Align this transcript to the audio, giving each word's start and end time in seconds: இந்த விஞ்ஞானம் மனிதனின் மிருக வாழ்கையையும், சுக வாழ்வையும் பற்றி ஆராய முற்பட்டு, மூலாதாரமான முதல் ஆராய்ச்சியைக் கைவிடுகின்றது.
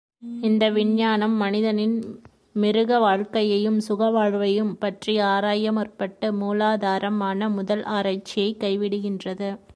இந்த 0.41 0.69
விஞ்ஞானம் 0.69 1.31
மனிதனின் 1.31 2.21
மிருக 2.53 2.99
வாழ்கையையும், 2.99 3.77
சுக 3.77 4.09
வாழ்வையும் 4.09 4.77
பற்றி 4.77 5.19
ஆராய 5.19 5.71
முற்பட்டு, 5.71 6.31
மூலாதாரமான 6.31 7.49
முதல் 7.49 7.83
ஆராய்ச்சியைக் 7.83 8.57
கைவிடுகின்றது. 8.59 9.61